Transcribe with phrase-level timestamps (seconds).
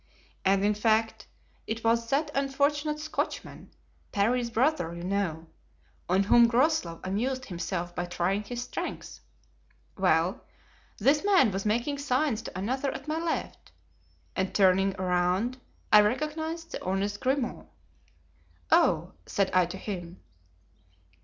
[0.43, 1.27] And, in fact,
[1.67, 3.69] it was that unfortunate Scotchman,
[4.11, 5.45] Parry's brother, you know,
[6.09, 9.19] on whom Groslow amused himself by trying his strength.
[9.95, 10.43] Well,
[10.97, 13.71] this man was making signs to another at my left,
[14.35, 15.59] and turning around
[15.93, 17.67] I recognized the honest Grimaud.
[18.71, 20.19] 'Oh!' said I to him.